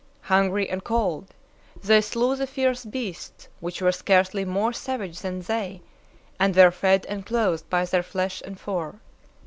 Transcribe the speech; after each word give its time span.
Hungry 0.21 0.67
and 0.67 0.83
cold, 0.83 1.27
they 1.83 2.01
slew 2.01 2.35
the 2.35 2.47
fierce 2.47 2.85
beasts 2.85 3.47
which 3.59 3.83
were 3.83 3.91
scarcely 3.91 4.43
more 4.43 4.73
savage 4.73 5.19
than 5.19 5.41
they, 5.41 5.83
and 6.39 6.55
were 6.55 6.71
fed 6.71 7.05
and 7.05 7.23
clothed 7.23 7.69
by 7.69 7.85
their 7.85 8.01
flesh 8.01 8.41
and 8.43 8.59
fur. 8.59 8.99